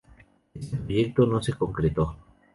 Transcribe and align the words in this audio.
Este 0.55 0.77
proyecto 0.77 1.27
no 1.27 1.43
se 1.43 1.53
concretó. 1.53 2.17